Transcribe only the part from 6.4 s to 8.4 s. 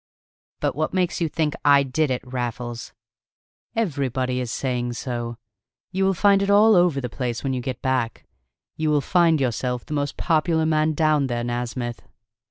it all over the place when you get back.